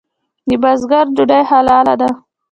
[0.49, 2.09] د بزګر ډوډۍ حلاله ده؟